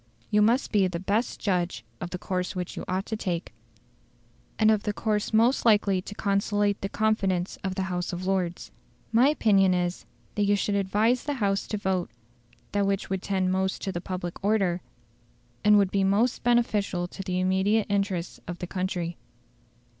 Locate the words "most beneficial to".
16.03-17.21